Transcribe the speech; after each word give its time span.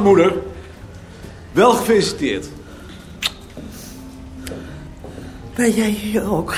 Dag 0.00 0.08
moeder. 0.08 0.34
Wel 1.52 1.72
gefeliciteerd. 1.72 2.48
Ben 5.54 5.70
jij 5.70 5.88
hier 5.88 6.30
ook? 6.30 6.54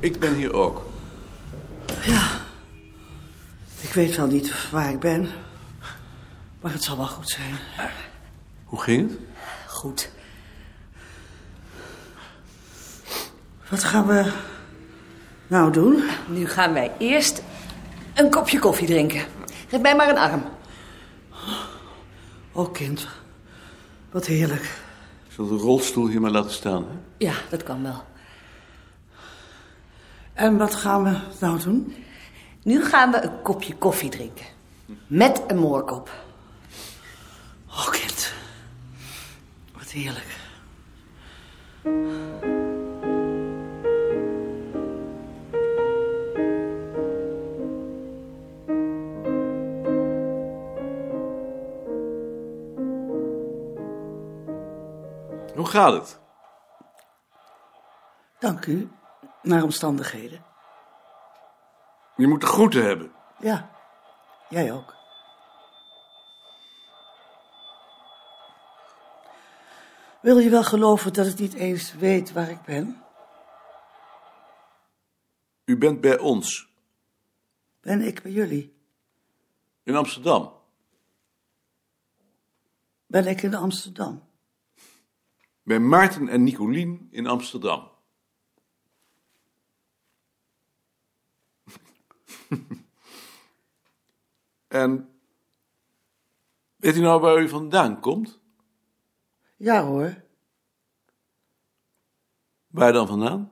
Ik 0.00 0.18
ben 0.20 0.34
hier 0.34 0.52
ook. 0.52 0.82
Ik 3.80 3.92
weet 3.92 4.16
wel 4.16 4.26
niet 4.26 4.70
waar 4.70 4.90
ik 4.90 5.00
ben. 5.00 5.28
Maar 6.60 6.72
het 6.72 6.82
zal 6.82 6.96
wel 6.96 7.06
goed 7.06 7.28
zijn. 7.28 7.58
Hoe 8.64 8.80
ging 8.80 9.10
het? 9.10 9.18
Goed. 9.66 10.10
Wat 13.68 13.84
gaan 13.84 14.06
we 14.06 14.32
nou 15.46 15.72
doen? 15.72 16.02
Nu 16.28 16.48
gaan 16.48 16.72
wij 16.72 16.92
eerst 16.98 17.42
een 18.14 18.30
kopje 18.30 18.58
koffie 18.58 18.86
drinken. 18.86 19.24
Geef 19.68 19.80
mij 19.80 19.96
maar 19.96 20.08
een 20.08 20.18
arm. 20.18 20.42
Oh, 22.52 22.72
kind. 22.72 23.06
Wat 24.10 24.26
heerlijk. 24.26 24.62
Ik 25.26 25.32
zal 25.32 25.46
de 25.46 25.56
rolstoel 25.56 26.08
hier 26.08 26.20
maar 26.20 26.30
laten 26.30 26.50
staan. 26.50 26.82
Hè? 26.82 26.94
Ja, 27.16 27.34
dat 27.50 27.62
kan 27.62 27.82
wel. 27.82 28.04
En 30.32 30.56
wat 30.56 30.74
gaan 30.74 31.04
we 31.04 31.16
nou 31.40 31.62
doen? 31.62 31.94
Nu 32.62 32.84
gaan 32.84 33.10
we 33.10 33.22
een 33.22 33.42
kopje 33.42 33.76
koffie 33.76 34.10
drinken. 34.10 34.46
Met 35.06 35.42
een 35.46 35.58
moorkop. 35.58 36.10
Oh, 37.68 37.88
kind. 37.90 38.32
Wat 39.72 39.90
heerlijk. 39.90 40.40
Hoe 55.62 55.70
gaat 55.70 55.92
het? 55.92 56.20
Dank 58.38 58.66
u. 58.66 58.90
Naar 59.42 59.62
omstandigheden. 59.62 60.44
Je 62.16 62.26
moet 62.26 62.40
de 62.40 62.46
groeten 62.46 62.84
hebben. 62.84 63.12
Ja, 63.38 63.70
jij 64.48 64.72
ook. 64.72 64.94
Wil 70.20 70.38
je 70.38 70.50
wel 70.50 70.64
geloven 70.64 71.12
dat 71.12 71.26
ik 71.26 71.38
niet 71.38 71.54
eens 71.54 71.94
weet 71.94 72.32
waar 72.32 72.50
ik 72.50 72.62
ben? 72.62 73.02
U 75.64 75.78
bent 75.78 76.00
bij 76.00 76.18
ons. 76.18 76.68
Ben 77.80 78.00
ik 78.00 78.22
bij 78.22 78.32
jullie? 78.32 78.76
In 79.82 79.96
Amsterdam. 79.96 80.52
Ben 83.06 83.26
ik 83.26 83.42
in 83.42 83.54
Amsterdam? 83.54 84.30
Bij 85.62 85.78
Maarten 85.78 86.28
en 86.28 86.42
Nicolien 86.42 87.08
in 87.10 87.26
Amsterdam. 87.26 87.90
en 94.68 95.20
weet 96.76 96.96
u 96.96 97.00
nou 97.00 97.20
waar 97.20 97.42
u 97.42 97.48
vandaan 97.48 98.00
komt? 98.00 98.40
Ja 99.56 99.84
hoor, 99.84 100.22
Waar 102.66 102.92
dan 102.92 103.06
vandaan? 103.06 103.50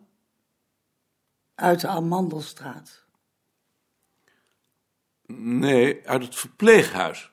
uit 1.54 1.80
de 1.80 1.88
Amandelstraat. 1.88 3.04
Nee, 5.26 6.08
uit 6.08 6.22
het 6.24 6.34
verpleeghuis. 6.34 7.32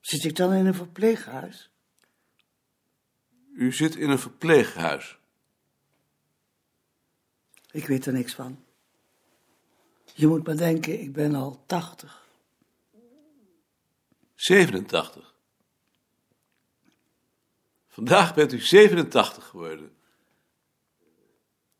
Zit 0.00 0.24
ik 0.24 0.36
dan 0.36 0.52
in 0.52 0.66
een 0.66 0.74
verpleeghuis? 0.74 1.72
U 3.58 3.72
zit 3.72 3.96
in 3.96 4.10
een 4.10 4.18
verpleeghuis. 4.18 5.18
Ik 7.70 7.86
weet 7.86 8.06
er 8.06 8.12
niks 8.12 8.34
van. 8.34 8.64
Je 10.14 10.26
moet 10.26 10.46
maar 10.46 10.56
denken, 10.56 11.00
ik 11.00 11.12
ben 11.12 11.34
al 11.34 11.62
tachtig. 11.66 12.26
87. 14.34 15.34
Vandaag 17.88 18.34
bent 18.34 18.52
u 18.52 18.60
87 18.60 19.44
geworden. 19.44 19.96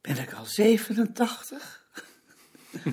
Ben 0.00 0.16
ik 0.16 0.32
al 0.32 0.44
87? 0.44 1.86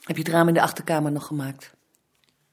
Heb 0.00 0.16
je 0.16 0.22
het 0.22 0.28
raam 0.28 0.48
in 0.48 0.54
de 0.54 0.62
achterkamer 0.62 1.12
nog 1.12 1.26
gemaakt? 1.26 1.74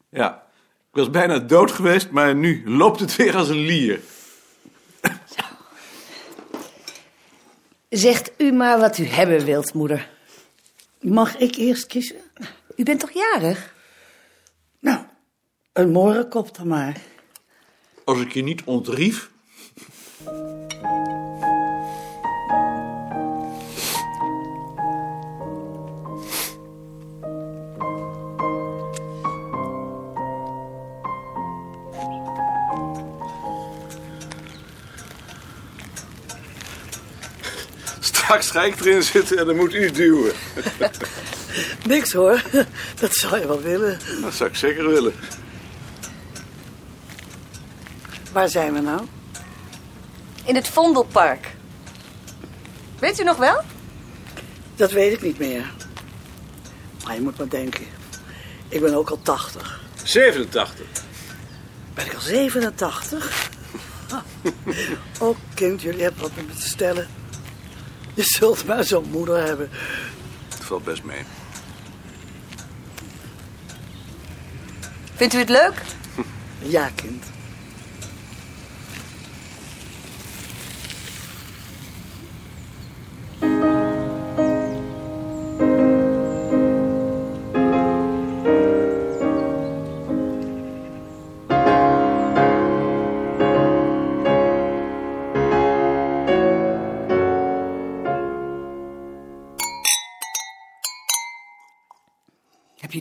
Ja, 0.09 0.51
ik 0.93 0.99
was 0.99 1.09
bijna 1.09 1.39
dood 1.39 1.71
geweest, 1.71 2.09
maar 2.09 2.35
nu 2.35 2.61
loopt 2.65 2.99
het 2.99 3.15
weer 3.15 3.35
als 3.35 3.49
een 3.49 3.65
lier. 3.65 3.99
Zegt 7.89 8.31
u 8.37 8.51
maar 8.51 8.79
wat 8.79 8.97
u 8.97 9.05
hebben 9.05 9.45
wilt, 9.45 9.73
moeder. 9.73 10.09
Mag 11.01 11.37
ik 11.37 11.55
eerst 11.55 11.85
kiezen? 11.87 12.15
U 12.75 12.83
bent 12.83 12.99
toch 12.99 13.11
jarig? 13.11 13.73
Nou, 14.79 15.03
een 15.73 15.91
morenkop 15.91 16.55
dan 16.55 16.67
maar. 16.67 17.01
Als 18.03 18.19
ik 18.19 18.33
je 18.33 18.43
niet 18.43 18.61
ontrief. 18.65 19.29
Straks 38.23 38.49
ga 38.49 38.63
ik 38.63 38.79
erin 38.79 39.03
zitten 39.03 39.37
en 39.37 39.45
dan 39.45 39.55
moet 39.55 39.73
u 39.73 39.91
duwen. 39.91 40.33
Niks 41.87 42.13
hoor, 42.13 42.41
dat 42.99 43.13
zou 43.13 43.39
je 43.39 43.47
wel 43.47 43.61
willen. 43.61 43.99
Dat 44.21 44.33
zou 44.33 44.49
ik 44.49 44.55
zeker 44.55 44.87
willen. 44.87 45.13
Waar 48.31 48.49
zijn 48.49 48.73
we 48.73 48.79
nou? 48.79 49.01
In 50.43 50.55
het 50.55 50.67
Vondelpark. 50.67 51.55
Weet 52.99 53.19
u 53.19 53.23
nog 53.23 53.37
wel? 53.37 53.61
Dat 54.75 54.91
weet 54.91 55.13
ik 55.13 55.21
niet 55.21 55.39
meer. 55.39 55.71
Maar 57.03 57.15
je 57.15 57.21
moet 57.21 57.37
maar 57.37 57.49
denken. 57.49 57.85
Ik 58.69 58.81
ben 58.81 58.93
ook 58.93 59.09
al 59.09 59.19
80. 59.21 59.81
87. 60.03 60.85
Ben 61.93 62.05
ik 62.05 62.13
al 62.13 62.21
87? 62.21 63.51
Oh 65.19 65.37
kind, 65.53 65.81
jullie 65.81 66.01
hebben 66.01 66.21
wat 66.21 66.35
met 66.35 66.47
me 66.47 66.53
te 66.53 66.67
stellen. 66.67 67.07
Je 68.13 68.23
zult 68.23 68.65
maar 68.65 68.83
zo'n 68.83 69.09
moeder 69.09 69.45
hebben. 69.45 69.69
Het 70.49 70.63
valt 70.63 70.83
best 70.83 71.03
mee. 71.03 71.21
Vindt 75.15 75.33
u 75.33 75.37
het 75.37 75.49
leuk? 75.49 75.81
Ja, 76.59 76.89
kind. 76.95 77.32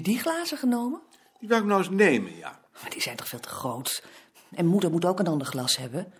Je 0.02 0.12
die 0.12 0.18
glazen 0.18 0.58
genomen? 0.58 1.00
Die 1.38 1.48
wou 1.48 1.60
ik 1.60 1.66
nou 1.66 1.80
eens 1.80 1.90
nemen, 1.90 2.36
ja. 2.36 2.60
Maar 2.80 2.90
die 2.90 3.00
zijn 3.00 3.16
toch 3.16 3.28
veel 3.28 3.40
te 3.40 3.48
groot. 3.48 4.04
En 4.50 4.66
moeder 4.66 4.90
moet 4.90 5.04
ook 5.04 5.18
een 5.18 5.26
ander 5.26 5.46
glas 5.46 5.76
hebben. 5.76 6.12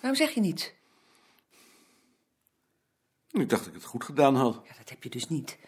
Waarom 0.00 0.18
zeg 0.18 0.30
je 0.30 0.40
niets? 0.40 0.72
Ik 3.30 3.48
dacht 3.48 3.64
dat 3.64 3.74
ik 3.74 3.80
het 3.80 3.90
goed 3.90 4.04
gedaan 4.04 4.34
had. 4.34 4.60
Ja, 4.64 4.74
dat 4.78 4.88
heb 4.88 5.02
je 5.02 5.10
dus 5.10 5.28
niet. 5.28 5.58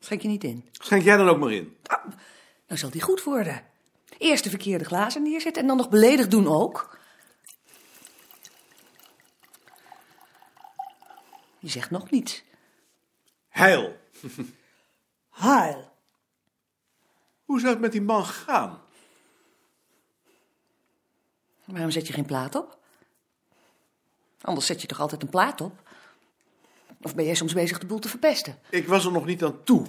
Schenk 0.00 0.22
je 0.22 0.28
niet 0.28 0.44
in. 0.44 0.68
Schenk 0.72 1.02
jij 1.02 1.16
dan 1.16 1.28
ook 1.28 1.38
maar 1.38 1.52
in. 1.52 1.76
Ah, 1.82 2.04
nou 2.66 2.78
zal 2.78 2.90
die 2.90 3.02
goed 3.02 3.22
worden. 3.22 3.64
Eerst 4.18 4.44
de 4.44 4.50
verkeerde 4.50 4.84
glazen 4.84 5.22
neerzetten 5.22 5.62
en 5.62 5.68
dan 5.68 5.76
nog 5.76 5.88
beledigd 5.88 6.30
doen 6.30 6.48
ook. 6.48 6.95
Je 11.66 11.72
zegt 11.72 11.90
nog 11.90 12.10
niets. 12.10 12.44
Heil. 13.48 13.96
Heil. 15.30 15.92
Hoe 17.44 17.60
zou 17.60 17.72
het 17.72 17.80
met 17.80 17.92
die 17.92 18.02
man 18.02 18.24
gaan? 18.24 18.82
Waarom 21.64 21.90
zet 21.90 22.06
je 22.06 22.12
geen 22.12 22.26
plaat 22.26 22.54
op? 22.54 22.78
Anders 24.40 24.66
zet 24.66 24.80
je 24.80 24.86
toch 24.86 25.00
altijd 25.00 25.22
een 25.22 25.28
plaat 25.28 25.60
op? 25.60 25.88
Of 27.02 27.14
ben 27.14 27.24
jij 27.24 27.34
soms 27.34 27.52
bezig 27.52 27.78
de 27.78 27.86
boel 27.86 27.98
te 27.98 28.08
verpesten? 28.08 28.58
Ik 28.70 28.86
was 28.86 29.04
er 29.04 29.12
nog 29.12 29.24
niet 29.24 29.44
aan 29.44 29.64
toe. 29.64 29.86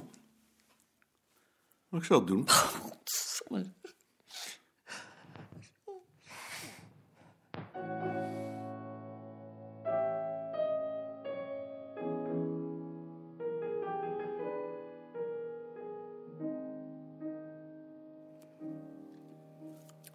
Maar 1.90 2.00
ik 2.00 2.06
zal 2.06 2.18
het 2.18 2.28
doen. 2.28 2.48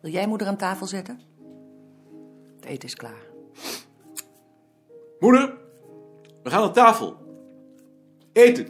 Wil 0.03 0.11
jij 0.11 0.27
moeder 0.27 0.47
aan 0.47 0.57
tafel 0.57 0.87
zetten? 0.87 1.21
Het 2.57 2.65
eten 2.65 2.89
is 2.89 2.95
klaar. 2.95 3.23
Moeder, 5.21 5.55
we 6.43 6.51
gaan 6.51 6.63
aan 6.63 6.73
tafel. 6.73 7.17
Eten. 8.33 8.67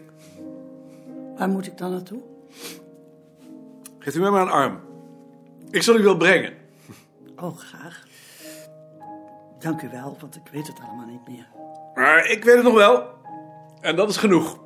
Waar 1.36 1.48
moet 1.48 1.66
ik 1.66 1.78
dan 1.78 1.90
naartoe? 1.90 2.20
Geeft 3.98 4.16
u 4.16 4.20
mij 4.20 4.30
maar 4.30 4.42
een 4.42 4.48
arm. 4.48 4.80
Ik 5.70 5.82
zal 5.82 5.96
u 5.96 6.02
wel 6.02 6.16
brengen. 6.16 6.54
Oh, 7.36 7.56
graag. 7.56 8.06
Dank 9.58 9.82
u 9.82 9.88
wel, 9.88 10.16
want 10.20 10.36
ik 10.36 10.52
weet 10.52 10.66
het 10.66 10.80
allemaal 10.80 11.06
niet 11.06 11.28
meer. 11.28 11.46
Maar 11.94 12.26
ik 12.26 12.44
weet 12.44 12.54
het 12.54 12.64
nog 12.64 12.74
wel. 12.74 13.06
En 13.80 13.96
dat 13.96 14.08
is 14.08 14.16
genoeg. 14.16 14.58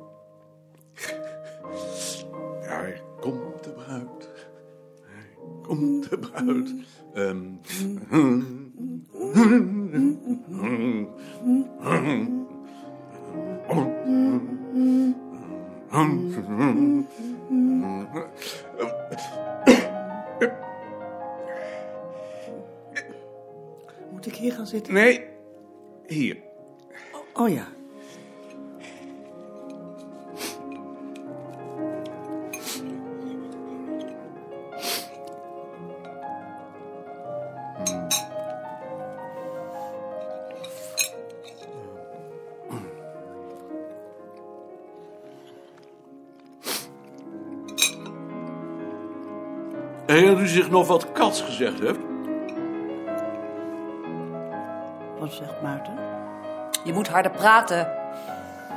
Bruid. 6.43 6.73
Ehm. 7.13 7.37
Moet 24.11 24.25
ik 24.25 24.35
hier 24.35 24.53
gaan 24.53 24.67
zitten? 24.67 24.93
Nee, 24.93 25.25
hier. 26.07 26.37
Oh 27.33 27.49
ja. 27.49 27.76
Zich 50.57 50.69
nog 50.69 50.87
wat 50.87 51.11
Kats 51.11 51.41
gezegd 51.41 51.79
heeft? 51.79 51.99
Wat 55.19 55.33
zegt 55.33 55.61
Maarten? 55.61 55.93
Je 56.83 56.93
moet 56.93 57.07
harder 57.07 57.31
praten. 57.31 57.87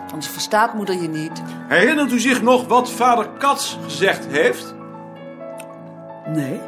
Anders 0.02 0.28
verstaat 0.28 0.74
moeder 0.74 1.02
je 1.02 1.08
niet. 1.08 1.42
Herinnert 1.68 2.12
u 2.12 2.20
zich 2.20 2.42
nog 2.42 2.66
wat 2.66 2.90
vader 2.90 3.28
Kats 3.38 3.78
gezegd 3.82 4.26
heeft? 4.26 4.74
Nee. 6.26 6.60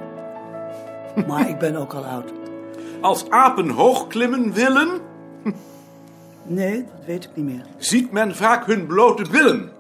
Maar 1.27 1.49
ik 1.49 1.59
ben 1.59 1.77
ook 1.77 1.93
al 1.93 2.05
oud. 2.05 2.33
Als 3.01 3.31
apen 3.31 3.69
hoog 3.69 4.07
klimmen 4.07 4.53
willen, 4.53 5.01
Nee, 6.45 6.85
dat 6.85 7.05
weet 7.07 7.25
ik 7.25 7.31
niet 7.35 7.45
meer. 7.45 7.65
ziet 7.77 8.13
men 8.13 8.37
vaak 8.37 8.67
hun 8.67 8.87
blote 8.87 9.31
billen. 9.31 9.73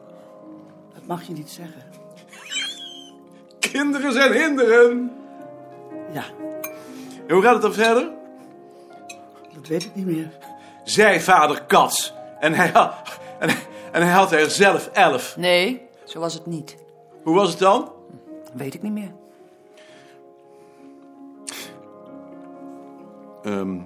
Dat 0.94 1.06
mag 1.06 1.22
je 1.22 1.32
niet 1.32 1.50
zeggen. 1.50 1.82
Kinderen 3.58 4.12
zijn 4.12 4.32
hinderen. 4.32 5.10
Ja, 6.12 6.24
En 7.26 7.34
hoe 7.34 7.42
gaat 7.42 7.52
het 7.52 7.62
dan 7.62 7.72
verder? 7.72 8.10
dat 9.54 9.66
weet 9.68 9.84
ik 9.84 9.94
niet 9.94 10.06
meer. 10.06 10.28
Zei 10.84 11.20
vader 11.20 11.62
Kats. 11.64 12.14
En 12.40 12.54
hij, 12.54 12.68
had, 12.68 12.94
en, 13.38 13.48
en 13.92 14.02
hij 14.02 14.10
had 14.12 14.32
er 14.32 14.50
zelf 14.50 14.86
elf. 14.92 15.36
Nee, 15.36 15.82
zo 16.04 16.20
was 16.20 16.34
het 16.34 16.46
niet. 16.46 16.76
Hoe 17.22 17.34
was 17.34 17.50
het 17.50 17.58
dan? 17.58 17.92
Weet 18.52 18.74
ik 18.74 18.82
niet 18.82 18.92
meer. 18.92 19.12
Ehm. 23.42 23.80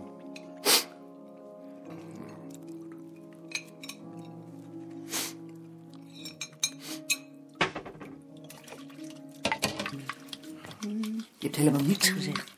Je 11.46 11.52
hebt 11.52 11.64
helemaal 11.64 11.86
niets 11.88 12.08
gezegd. 12.08 12.54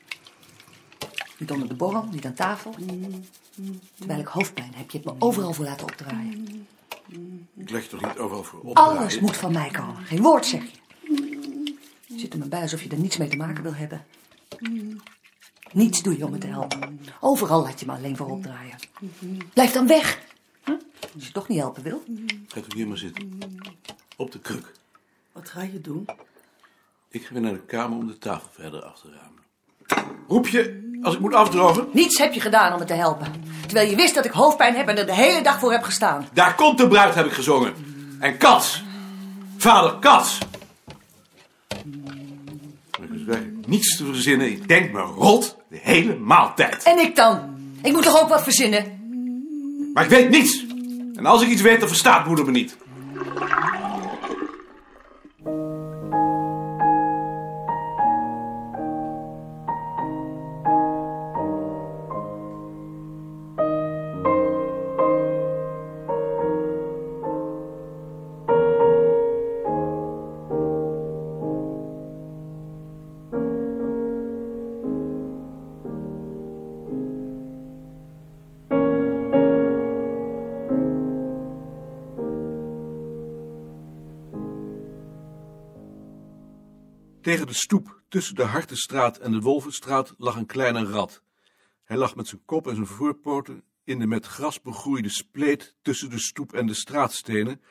Niet 1.38 1.50
onder 1.50 1.68
de 1.68 1.74
borrel, 1.74 2.04
niet 2.12 2.26
aan 2.26 2.34
tafel. 2.34 2.74
Terwijl 3.98 4.20
ik 4.20 4.26
hoofdpijn 4.26 4.72
heb, 4.74 4.90
je 4.90 4.98
hebt 4.98 5.10
me 5.10 5.26
overal 5.26 5.52
voor 5.52 5.64
laten 5.64 5.86
opdraaien. 5.86 6.66
Ik 7.56 7.70
leg 7.70 7.82
je 7.82 7.88
toch 7.88 8.00
niet 8.00 8.18
overal 8.18 8.44
voor 8.44 8.60
op? 8.60 8.76
Alles 8.76 9.20
moet 9.20 9.36
van 9.36 9.52
mij 9.52 9.70
komen. 9.70 10.04
Geen 10.04 10.22
woord 10.22 10.46
zeg 10.46 10.62
je. 10.62 10.70
Je 12.06 12.18
zit 12.18 12.32
er 12.32 12.38
maar 12.38 12.48
bij 12.48 12.60
alsof 12.60 12.82
je 12.82 12.88
er 12.88 12.98
niets 12.98 13.16
mee 13.16 13.28
te 13.28 13.36
maken 13.36 13.62
wil 13.62 13.74
hebben. 13.74 14.06
Niets 15.72 16.02
doe 16.02 16.18
je 16.18 16.24
om 16.24 16.30
me 16.30 16.38
te 16.38 16.46
helpen. 16.46 17.00
Overal 17.20 17.62
laat 17.62 17.80
je 17.80 17.86
me 17.86 17.92
alleen 17.92 18.16
voor 18.16 18.30
opdraaien. 18.30 18.76
Blijf 19.52 19.72
dan 19.72 19.86
weg. 19.86 20.20
Als 21.14 21.26
je 21.26 21.32
toch 21.32 21.48
niet 21.48 21.58
helpen 21.58 21.82
wil. 21.82 22.02
Gaat 22.48 22.72
u 22.72 22.76
hier 22.76 22.88
maar 22.88 22.98
zitten. 22.98 23.38
Op 24.16 24.32
de 24.32 24.38
kruk. 24.38 24.72
Wat 25.32 25.48
ga 25.48 25.62
je 25.62 25.80
doen? 25.80 26.06
Ik 27.10 27.24
ga 27.24 27.32
weer 27.32 27.42
naar 27.42 27.52
de 27.52 27.66
kamer 27.66 27.98
om 27.98 28.06
de 28.06 28.18
tafel 28.18 28.48
verder 28.52 28.82
af 28.82 29.00
te 29.00 29.08
ruimen. 29.08 29.42
Roep 30.28 30.48
je 30.48 30.96
als 31.02 31.14
ik 31.14 31.20
moet 31.20 31.34
afdrogen? 31.34 31.88
Niets 31.92 32.18
heb 32.18 32.32
je 32.32 32.40
gedaan 32.40 32.72
om 32.72 32.78
me 32.78 32.84
te 32.84 32.94
helpen. 32.94 33.32
Terwijl 33.66 33.90
je 33.90 33.96
wist 33.96 34.14
dat 34.14 34.24
ik 34.24 34.30
hoofdpijn 34.30 34.74
heb 34.74 34.88
en 34.88 34.98
er 34.98 35.06
de 35.06 35.14
hele 35.14 35.42
dag 35.42 35.58
voor 35.58 35.72
heb 35.72 35.82
gestaan. 35.82 36.28
Daar 36.32 36.54
komt 36.54 36.78
de 36.78 36.88
bruid, 36.88 37.14
heb 37.14 37.26
ik 37.26 37.32
gezongen. 37.32 37.74
En 38.20 38.36
Kats. 38.36 38.82
Vader 39.56 39.98
Kats. 39.98 40.38
Er 42.90 43.14
is 43.14 43.24
werkelijk 43.24 43.66
niets 43.66 43.96
te 43.96 44.04
verzinnen. 44.04 44.50
Ik 44.50 44.68
denk 44.68 44.92
me 44.92 45.00
rot 45.00 45.56
de 45.68 45.78
hele 45.82 46.16
maaltijd. 46.16 46.82
En 46.82 46.98
ik 46.98 47.16
dan? 47.16 47.56
Ik 47.82 47.92
moet 47.92 48.02
toch 48.02 48.22
ook 48.22 48.28
wat 48.28 48.42
verzinnen? 48.42 48.84
Maar 49.94 50.04
ik 50.04 50.10
weet 50.10 50.30
niets. 50.30 50.64
En 51.14 51.26
als 51.26 51.42
ik 51.42 51.48
iets 51.48 51.62
weet, 51.62 51.80
dan 51.80 51.88
verstaat 51.88 52.26
moeder 52.26 52.44
me 52.44 52.50
niet. 52.50 52.76
Tegen 87.28 87.46
de 87.46 87.54
stoep 87.54 88.02
tussen 88.08 88.34
de 88.34 88.42
Hartenstraat 88.42 89.18
en 89.18 89.32
de 89.32 89.40
Wolvenstraat 89.40 90.14
lag 90.18 90.36
een 90.36 90.46
kleine 90.46 90.84
rat. 90.84 91.22
Hij 91.84 91.96
lag 91.96 92.16
met 92.16 92.26
zijn 92.28 92.44
kop 92.44 92.66
en 92.66 92.74
zijn 92.74 92.86
voorpoten 92.86 93.62
in 93.84 93.98
de 93.98 94.06
met 94.06 94.26
gras 94.26 94.60
begroeide 94.60 95.08
spleet 95.08 95.74
tussen 95.82 96.10
de 96.10 96.18
stoep 96.18 96.52
en 96.52 96.66
de 96.66 96.74
straatstenen, 96.74 97.62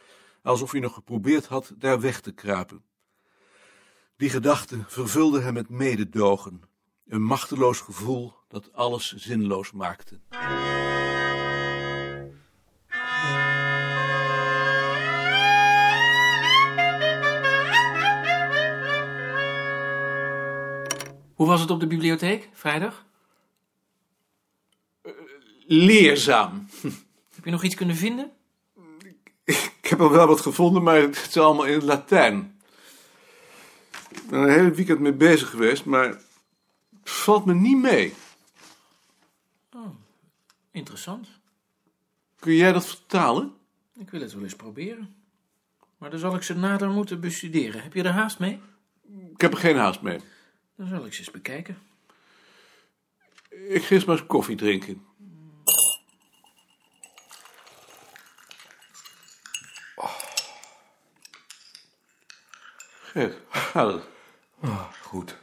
alsof 0.41 0.71
hij 0.71 0.79
nog 0.79 0.93
geprobeerd 0.93 1.45
had 1.45 1.73
daar 1.77 1.99
weg 1.99 2.19
te 2.19 2.31
kruipen. 2.31 2.83
Die 4.17 4.29
gedachte 4.29 4.83
vervulde 4.87 5.41
hem 5.41 5.53
met 5.53 5.69
mededogen, 5.69 6.61
een 7.07 7.23
machteloos 7.23 7.79
gevoel 7.79 8.33
dat 8.47 8.73
alles 8.73 9.13
zinloos 9.15 9.71
maakte. 9.71 10.19
Hoe 21.37 21.47
was 21.47 21.61
het 21.61 21.71
op 21.71 21.79
de 21.79 21.87
bibliotheek, 21.87 22.49
vrijdag? 22.53 23.05
Leerzaam. 25.65 26.67
Heb 27.35 27.45
je 27.45 27.51
nog 27.51 27.63
iets 27.63 27.75
kunnen 27.75 27.95
vinden? 27.95 28.31
Ik 29.43 29.79
heb 29.81 30.01
al 30.01 30.09
wel 30.09 30.27
wat 30.27 30.41
gevonden, 30.41 30.83
maar 30.83 30.95
het 30.95 31.25
is 31.29 31.37
allemaal 31.37 31.65
in 31.65 31.73
het 31.73 31.83
Latijn. 31.83 32.61
Ik 34.09 34.29
ben 34.29 34.39
er 34.39 34.47
een 34.47 34.53
hele 34.53 34.71
weekend 34.71 34.99
mee 34.99 35.13
bezig 35.13 35.49
geweest, 35.49 35.85
maar 35.85 36.07
het 36.07 36.19
valt 37.03 37.45
me 37.45 37.53
niet 37.53 37.77
mee. 37.77 38.13
Interessant. 40.71 41.27
Kun 42.39 42.53
jij 42.53 42.71
dat 42.71 42.87
vertalen? 42.87 43.53
Ik 43.99 44.09
wil 44.09 44.21
het 44.21 44.33
wel 44.33 44.43
eens 44.43 44.55
proberen. 44.55 45.15
Maar 45.97 46.09
dan 46.09 46.19
zal 46.19 46.35
ik 46.35 46.43
ze 46.43 46.55
nader 46.55 46.89
moeten 46.89 47.19
bestuderen. 47.19 47.83
Heb 47.83 47.93
je 47.93 48.03
er 48.03 48.11
haast 48.11 48.39
mee? 48.39 48.59
Ik 49.33 49.41
heb 49.41 49.51
er 49.51 49.57
geen 49.57 49.77
haast 49.77 50.01
mee. 50.01 50.19
Dan 50.77 50.87
zal 50.87 51.05
ik 51.05 51.13
ze 51.13 51.19
eens 51.19 51.31
bekijken. 51.31 51.81
Ik 53.49 53.83
ga 53.83 53.95
eens 53.95 54.05
maar 54.05 54.17
eens 54.17 54.27
koffie 54.27 54.55
drinken. 54.55 55.05
Gert, 63.01 63.33
hoe 63.33 63.61
gaat 63.61 63.93
het? 63.93 64.03
Ah, 64.61 64.93
goed. 65.01 65.37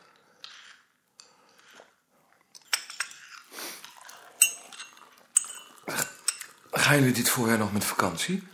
Gaan 6.71 6.99
jullie 6.99 7.13
dit 7.13 7.29
voorjaar 7.29 7.59
nog 7.59 7.73
met 7.73 7.85
vakantie? 7.85 8.47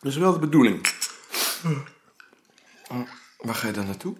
Dat 0.00 0.12
is 0.12 0.16
wel 0.16 0.32
de 0.32 0.38
bedoeling. 0.38 0.86
Waar 3.38 3.54
ga 3.54 3.66
je 3.66 3.72
dan 3.72 3.86
naartoe? 3.86 4.16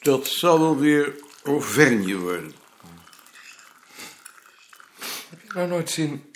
Dat 0.00 0.26
zal 0.26 0.60
wel 0.60 0.78
weer 0.78 1.14
Auvergne 1.44 2.16
worden. 2.16 2.54
Heb 5.28 5.40
je 5.42 5.52
nou 5.52 5.68
nooit 5.68 5.90
zin 5.90 6.34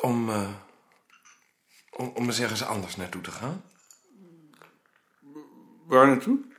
om, 0.00 0.30
eh, 0.30 0.54
om, 1.90 2.08
om 2.08 2.26
eens 2.26 2.38
ergens 2.38 2.62
anders 2.62 2.96
naartoe 2.96 3.22
te 3.22 3.30
gaan? 3.30 3.64
Waar 5.86 6.06
naartoe? 6.06 6.54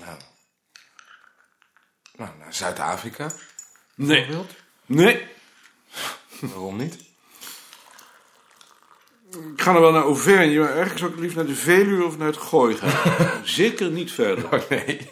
Nou, 0.00 0.18
nou 2.16 2.38
naar 2.38 2.54
Zuid-Afrika. 2.54 3.32
Nee. 3.94 4.46
Nee. 4.86 5.26
Waarom 6.40 6.76
niet? 6.76 7.13
Ik 9.34 9.60
ga 9.62 9.72
nog 9.72 9.80
wel 9.80 9.92
naar 9.92 10.02
Auvergne, 10.02 10.58
maar 10.58 10.68
eigenlijk 10.68 10.98
zou 10.98 11.12
ik 11.12 11.18
liefst 11.18 11.36
naar 11.36 11.46
de 11.46 11.54
Veluwe 11.54 12.04
of 12.04 12.18
naar 12.18 12.26
het 12.26 12.36
Gooi 12.36 12.76
gaan. 12.76 13.46
Zeker 13.60 13.90
niet 13.90 14.12
verder. 14.12 14.44
Oh, 14.44 14.68
nee. 14.68 15.10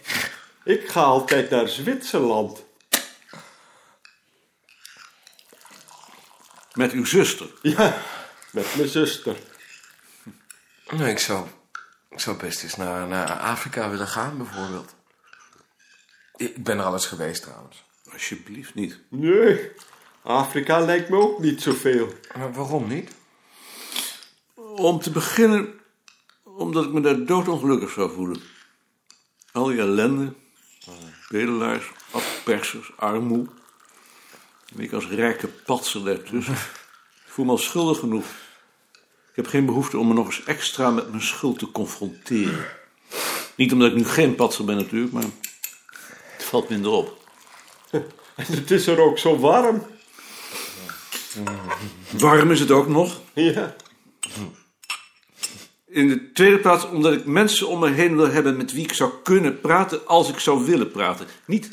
Ik 0.65 0.89
ga 0.89 1.03
altijd 1.03 1.51
naar 1.51 1.69
Zwitserland. 1.69 2.65
Met 6.73 6.93
uw 6.93 7.05
zuster. 7.05 7.47
Ja, 7.63 8.03
met 8.51 8.77
mijn 8.77 8.89
zuster. 8.89 9.37
Nee, 10.91 11.11
ik 11.11 11.19
zou, 11.19 11.47
ik 12.11 12.21
zou 12.21 12.37
best 12.37 12.63
eens 12.63 12.77
naar, 12.77 13.07
naar 13.07 13.31
Afrika 13.33 13.91
willen 13.91 14.09
gaan, 14.09 14.37
bijvoorbeeld. 14.37 14.95
Ik 16.37 16.65
ben 16.65 16.79
er 16.79 16.85
al 16.85 16.93
eens 16.93 17.07
geweest, 17.07 17.43
trouwens. 17.43 17.85
Alsjeblieft 18.13 18.75
niet. 18.75 18.99
Nee, 19.09 19.71
Afrika 20.23 20.81
lijkt 20.81 21.09
me 21.09 21.17
ook 21.17 21.39
niet 21.39 21.63
zoveel. 21.63 22.15
Maar 22.37 22.53
waarom 22.53 22.89
niet? 22.89 23.11
Om 24.77 25.01
te 25.01 25.11
beginnen, 25.11 25.69
omdat 26.45 26.85
ik 26.85 26.93
me 26.93 27.01
daar 27.01 27.25
doodongelukkig 27.25 27.91
zou 27.91 28.13
voelen. 28.13 28.41
Al 29.53 29.65
die 29.65 29.79
ellende, 29.79 30.33
bedelaars, 31.29 31.91
afpersers, 32.11 32.93
armoe. 32.97 33.47
En 34.75 34.81
ik 34.81 34.93
als 34.93 35.09
rijke 35.09 35.49
patser 35.49 36.05
daartussen. 36.05 36.55
Ik 36.55 37.39
voel 37.39 37.45
me 37.45 37.51
al 37.51 37.59
schuldig 37.59 37.99
genoeg. 37.99 38.25
Ik 39.31 39.37
heb 39.37 39.47
geen 39.47 39.67
behoefte 39.67 39.99
om 39.99 40.09
me 40.09 40.15
nog 40.15 40.27
eens 40.27 40.45
extra 40.45 40.91
met 40.91 41.09
mijn 41.11 41.23
schuld 41.23 41.59
te 41.59 41.71
confronteren. 41.71 42.67
Niet 43.55 43.73
omdat 43.73 43.91
ik 43.91 43.97
nu 43.97 44.05
geen 44.05 44.35
patser 44.35 44.65
ben 44.65 44.77
natuurlijk, 44.77 45.13
maar 45.13 45.25
het 46.37 46.45
valt 46.45 46.69
minder 46.69 46.91
op. 46.91 47.29
En 47.91 48.07
het 48.57 48.71
is 48.71 48.87
er 48.87 49.01
ook 49.01 49.19
zo 49.19 49.39
warm. 49.39 49.87
Warm 52.11 52.51
is 52.51 52.61
het 52.61 52.71
ook 52.71 52.89
nog. 52.89 53.21
Ja, 53.33 53.75
In 55.93 56.09
de 56.09 56.33
tweede 56.33 56.59
plaats 56.59 56.89
omdat 56.89 57.13
ik 57.13 57.25
mensen 57.25 57.69
om 57.69 57.79
me 57.79 57.91
heen 57.91 58.17
wil 58.17 58.29
hebben 58.29 58.57
met 58.57 58.73
wie 58.73 58.85
ik 58.85 58.93
zou 58.93 59.13
kunnen 59.23 59.61
praten 59.61 60.07
als 60.07 60.29
ik 60.29 60.39
zou 60.39 60.65
willen 60.65 60.91
praten. 60.91 61.27
Niet 61.45 61.69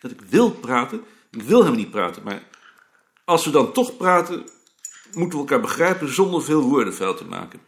dat 0.00 0.10
ik 0.10 0.20
wil 0.28 0.50
praten, 0.50 1.00
ik 1.30 1.42
wil 1.42 1.64
hem 1.64 1.74
niet 1.74 1.90
praten, 1.90 2.22
maar 2.22 2.42
als 3.24 3.44
we 3.44 3.50
dan 3.50 3.72
toch 3.72 3.96
praten, 3.96 4.44
moeten 5.12 5.38
we 5.38 5.44
elkaar 5.44 5.60
begrijpen 5.60 6.14
zonder 6.14 6.42
veel 6.42 6.60
woordenvuil 6.60 7.14
te 7.14 7.24
maken. 7.24 7.60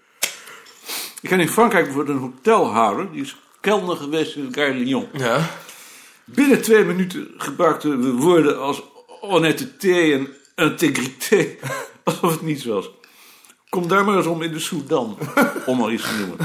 Ik 1.20 1.28
ken 1.28 1.40
in 1.40 1.48
Frankrijk 1.48 1.84
bijvoorbeeld 1.84 2.16
een 2.16 2.22
hotelhouder, 2.22 3.12
die 3.12 3.22
is 3.22 3.36
kelner 3.60 3.96
geweest 3.96 4.36
in 4.36 4.52
Gare 4.52 4.74
Lyon. 4.74 5.08
Ja. 5.12 5.50
Binnen 6.24 6.62
twee 6.62 6.84
minuten 6.84 7.34
gebruikten 7.36 8.00
we 8.00 8.12
woorden 8.12 8.60
als 8.60 8.82
honnêteté 9.20 10.12
en 10.12 10.28
intégrité, 10.54 11.56
alsof 12.04 12.30
het 12.30 12.42
niets 12.42 12.64
was. 12.64 12.90
Kom 13.68 13.88
daar 13.88 14.04
maar 14.04 14.16
eens 14.16 14.26
om 14.26 14.42
in 14.42 14.52
de 14.52 14.58
Sudan, 14.58 15.18
om 15.66 15.78
maar 15.78 15.92
iets 15.92 16.02
te 16.02 16.16
noemen. 16.16 16.36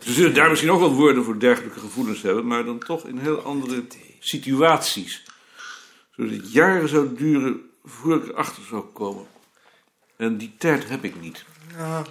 Ze 0.00 0.12
zullen 0.12 0.34
daar 0.34 0.48
misschien 0.48 0.70
ook 0.70 0.80
wel 0.80 0.94
woorden 0.94 1.24
voor 1.24 1.38
dergelijke 1.38 1.80
gevoelens 1.80 2.22
hebben, 2.22 2.46
maar 2.46 2.64
dan 2.64 2.78
toch 2.78 3.06
in 3.06 3.18
heel 3.18 3.40
andere 3.40 3.84
situaties. 4.18 5.24
Zodat 6.10 6.32
het 6.32 6.52
jaren 6.52 6.88
zou 6.88 7.14
duren 7.14 7.60
voordat 7.84 8.22
ik 8.22 8.32
erachter 8.32 8.62
zou 8.68 8.82
komen. 8.82 9.26
En 10.16 10.38
die 10.38 10.54
tijd 10.58 10.88
heb 10.88 11.04
ik 11.04 11.20
niet. 11.20 11.44
Ja. 11.76 12.02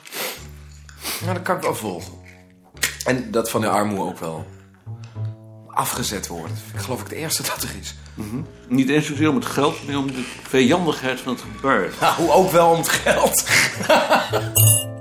Nou, 1.21 1.33
dat 1.33 1.41
kan 1.41 1.55
ik 1.55 1.61
wel 1.61 1.75
volgen. 1.75 2.13
En 3.05 3.31
dat 3.31 3.49
van 3.49 3.61
de 3.61 3.69
armoede 3.69 4.03
ook 4.03 4.19
wel. 4.19 4.47
Afgezet 5.75 6.27
worden. 6.27 6.57
Ik 6.73 6.79
geloof 6.79 7.01
ik 7.01 7.07
het 7.07 7.17
eerste 7.17 7.43
dat 7.43 7.63
er 7.63 7.69
is. 7.79 7.95
Niet 8.67 8.89
eens 8.89 9.05
zozeer 9.05 9.29
om 9.29 9.35
het 9.35 9.45
geld, 9.45 9.87
maar 9.87 9.97
om 9.97 10.07
de 10.07 10.23
vijandigheid 10.47 11.19
van 11.19 11.33
het 11.33 11.41
gebaar. 11.41 11.89
Nou, 12.01 12.29
ook 12.29 12.51
wel 12.51 12.69
om 12.69 12.77
het 12.77 12.89
geld. 12.89 13.49